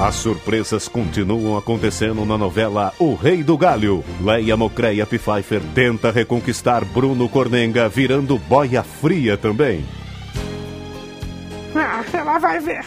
[0.00, 4.02] As surpresas continuam acontecendo na novela O Rei do Galho.
[4.20, 9.86] Leia Mocreia Pfeiffer tenta reconquistar Bruno Cornenga, virando boia fria também.
[11.76, 12.84] Ah, ela vai ver.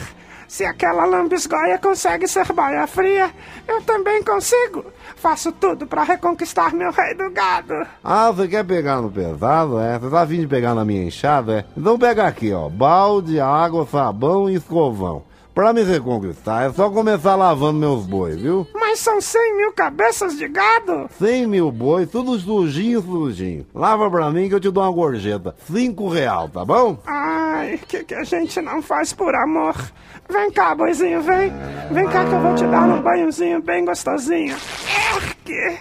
[0.50, 3.32] Se aquela lambisgoia consegue ser boia fria,
[3.66, 4.86] eu também consigo.
[5.16, 7.88] Faço tudo para reconquistar meu rei do gado.
[8.04, 9.98] Ah, você quer pegar no pesado, é?
[9.98, 11.66] Você tá vindo de pegar na minha enxada, é?
[11.76, 12.68] Então pega aqui, ó.
[12.68, 15.24] Balde, água, sabão e escovão.
[15.58, 18.68] Pra me reconquistar, é só começar lavando meus bois, viu?
[18.76, 21.10] Mas são 100 mil cabeças de gado?
[21.18, 23.66] 100 mil bois, tudo sujinho, sujinho.
[23.74, 25.56] Lava pra mim que eu te dou uma gorjeta.
[25.66, 27.00] Cinco real, tá bom?
[27.08, 29.74] Ai, que que a gente não faz por amor?
[30.30, 31.52] Vem cá, boizinho, vem.
[31.90, 34.56] Vem cá que eu vou te dar um banhozinho bem gostosinho.
[35.16, 35.80] Erque!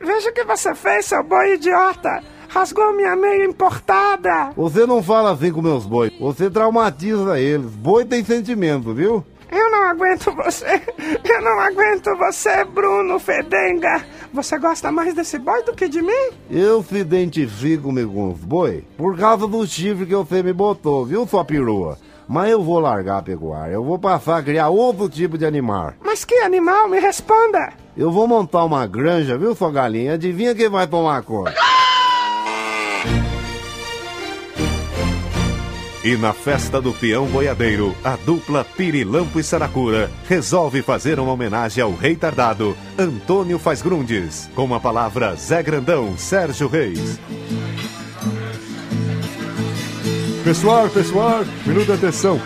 [0.00, 2.22] Veja o que você fez, seu boi idiota.
[2.48, 4.50] Rasgou minha meia importada.
[4.56, 6.12] Você não fala assim com meus bois.
[6.18, 7.70] Você traumatiza eles.
[7.72, 9.24] Boi tem sentimento, viu?
[9.50, 10.82] Eu não aguento você.
[11.24, 14.04] Eu não aguento você, Bruno Fedenga.
[14.32, 16.30] Você gosta mais desse boi do que de mim?
[16.50, 21.26] Eu se identifico-me com os boi por causa do chifre que você me botou, viu,
[21.26, 21.98] sua perua?
[22.28, 23.74] Mas eu vou largar a pecuária.
[23.74, 25.92] Eu vou passar a criar outro tipo de animal.
[26.04, 26.88] Mas que animal?
[26.88, 27.72] Me responda.
[27.96, 30.14] Eu vou montar uma granja, viu, sua galinha?
[30.14, 31.54] Adivinha quem vai tomar conta?
[36.06, 41.82] E na festa do peão boiadeiro, a dupla Pirilampo e Saracura resolve fazer uma homenagem
[41.82, 47.18] ao rei tardado, Antônio Faz Grundes, com a palavra Zé Grandão, Sérgio Reis.
[50.44, 52.40] Pessoal, pessoal, minuto de atenção.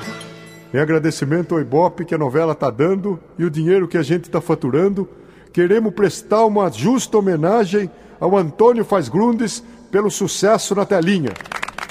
[0.72, 4.30] Em agradecimento ao Ibope que a novela tá dando e o dinheiro que a gente
[4.30, 5.06] tá faturando,
[5.52, 11.34] queremos prestar uma justa homenagem ao Antônio Faz Grundes pelo sucesso na telinha.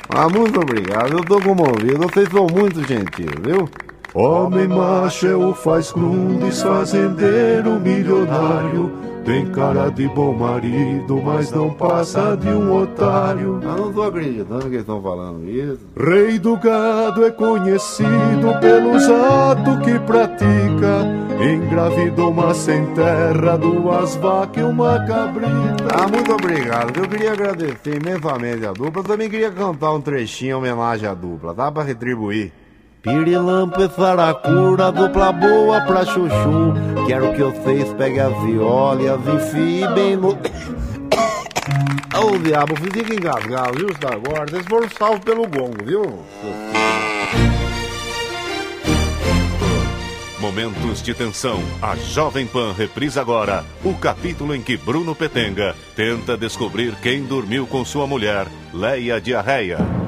[0.09, 1.17] Ah, muito obrigado.
[1.17, 1.99] Eu tô comovido.
[1.99, 3.69] Vocês são muito gentis, viu?
[4.13, 8.91] Homem macho é o Faz Grundes, fazendeiro milionário.
[9.23, 13.59] Tem cara de bom marido, mas não passa de um otário.
[13.61, 15.85] Eu não tô acreditando que eles estão falando isso.
[15.95, 21.05] Rei do gado é conhecido pelos atos que pratica.
[21.39, 25.87] Engravidou uma sem terra, duas vacas e uma cabrita.
[25.93, 26.97] Ah, muito obrigado.
[26.97, 29.01] Eu queria agradecer imensamente a dupla.
[29.01, 31.71] Eu também queria cantar um trechinho em homenagem à dupla, tá?
[31.71, 32.51] Pra retribuir.
[33.01, 36.73] Pirilampo e saracura, dupla boa pra chuchu.
[37.07, 40.31] Quero que vocês peguem as violas e enfiem bem no.
[42.19, 44.51] Ô diabo, fica engasgado, viu, Star Wars?
[44.51, 46.25] Eles foram salvos pelo gongo, viu?
[50.41, 51.63] Momentos de tensão.
[51.81, 57.65] A Jovem Pan reprisa agora o capítulo em que Bruno Petenga tenta descobrir quem dormiu
[57.65, 59.98] com sua mulher, Leia Diarreia.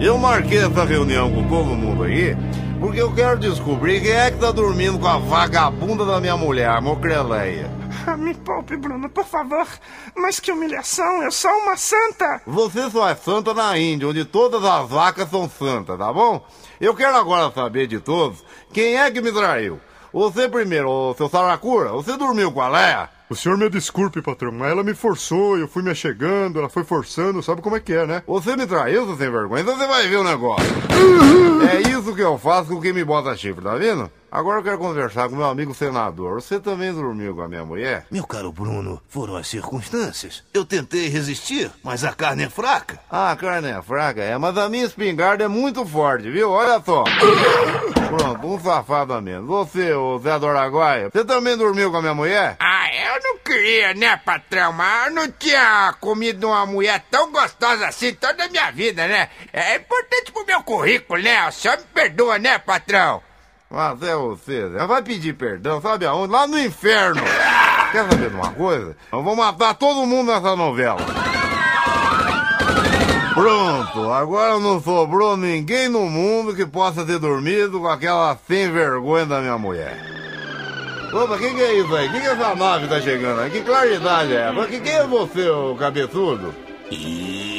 [0.00, 2.36] Eu marquei essa reunião com todo mundo aí
[2.78, 6.80] porque eu quero descobrir quem é que tá dormindo com a vagabunda da minha mulher,
[6.80, 7.68] Mocreleia.
[8.06, 9.66] Ah, me poupe, Bruno, por favor.
[10.14, 12.40] Mas que humilhação, eu sou uma santa.
[12.46, 16.46] Você só é santa na Índia, onde todas as vacas são santas, tá bom?
[16.80, 19.80] Eu quero agora saber de todos quem é que me traiu.
[20.18, 23.08] Você primeiro, ô, seu Saracura, você dormiu com a Leia?
[23.30, 26.82] O senhor me desculpe, patrão, mas ela me forçou, eu fui me achegando, ela foi
[26.82, 28.22] forçando, sabe como é que é, né?
[28.26, 30.66] Você me traiu, seu sem vergonha, então você vai ver o negócio.
[31.70, 34.10] é isso que eu faço com quem me bota chifre, tá vendo?
[34.30, 36.42] Agora eu quero conversar com meu amigo senador.
[36.42, 38.06] Você também dormiu com a minha mulher?
[38.10, 40.42] Meu caro Bruno, foram as circunstâncias.
[40.52, 42.98] Eu tentei resistir, mas a carne é fraca.
[43.10, 46.50] Ah, a carne é fraca, é, mas a minha espingarda é muito forte, viu?
[46.50, 47.04] Olha só.
[48.08, 49.46] Pronto, um safado a menos.
[49.46, 52.56] Você, o Zé do Araguaia, você também dormiu com a minha mulher?
[52.58, 54.72] Ah, eu não queria, né, patrão?
[54.72, 59.28] Mas eu não tinha comido uma mulher tão gostosa assim toda a minha vida, né?
[59.52, 61.46] É importante pro meu currículo, né?
[61.46, 63.22] O senhor me perdoa, né, patrão?
[63.70, 64.86] Mas é você, Zé.
[64.86, 66.32] Vai pedir perdão, sabe aonde?
[66.32, 67.20] Lá no inferno.
[67.92, 68.96] Quer saber de uma coisa?
[69.12, 71.17] Eu vou matar todo mundo nessa novela.
[73.38, 79.26] Pronto, agora não sobrou ninguém no mundo que possa ter dormido com aquela sem vergonha
[79.26, 79.96] da minha mulher.
[81.12, 82.08] Opa, o que, que é isso aí?
[82.08, 83.50] O que, que essa nave tá chegando aí?
[83.50, 84.66] Que claridade é essa?
[84.66, 86.52] Que, quem é você, o cabeçudo?
[86.90, 87.57] Vim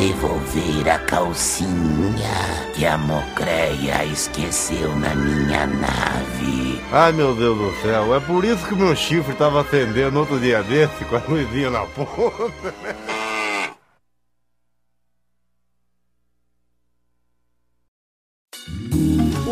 [0.00, 6.80] devolver a calcinha que a Mocreia esqueceu na minha nave.
[6.90, 10.62] Ai meu Deus do céu, é por isso que meu chifre tava acendendo outro dia
[10.62, 12.74] desse com a luzinha na ponta.